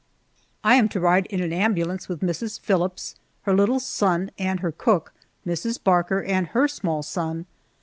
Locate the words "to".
0.89-0.99